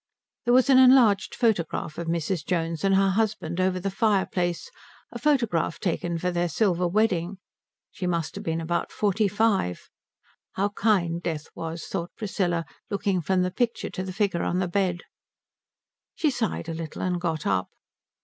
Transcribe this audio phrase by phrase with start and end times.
[0.45, 2.43] There was an enlarged photograph of Mrs.
[2.43, 4.71] Jones and her husband over the fireplace,
[5.11, 7.37] a photograph taken for their silver wedding;
[7.91, 9.91] she must have been about forty five;
[10.53, 14.67] how kind Death was, thought Priscilla, looking from the picture to the figure on the
[14.67, 15.03] bed.
[16.15, 17.67] She sighed a little, and got up.